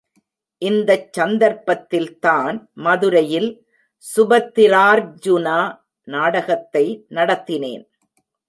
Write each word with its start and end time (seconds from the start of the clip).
இந்த 0.61 0.91
சந்தர்ப்பத்தில்தான் 1.17 2.57
மதுரையில் 2.85 3.49
சுபத்திரார்ஜுனா 4.03 5.59
நாடகத்தை 6.07 6.85
நடத்தினேன். 7.09 7.85